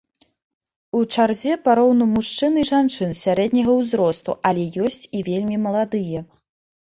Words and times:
У 0.99 1.01
чарзе 1.15 1.57
пароўну 1.65 2.07
мужчын 2.13 2.57
і 2.61 2.63
жанчын 2.71 3.13
сярэдняга 3.23 3.75
ўзросту, 3.81 4.31
але 4.51 4.63
ёсць 4.89 5.09
і 5.19 5.21
вельмі 5.31 5.61
маладыя. 5.67 6.19